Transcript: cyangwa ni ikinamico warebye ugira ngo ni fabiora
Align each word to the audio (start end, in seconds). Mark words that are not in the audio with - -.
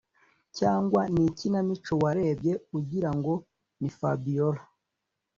cyangwa 0.57 1.01
ni 1.13 1.21
ikinamico 1.29 1.91
warebye 2.03 2.53
ugira 2.77 3.09
ngo 3.17 3.33
ni 3.79 3.89
fabiora 3.97 4.61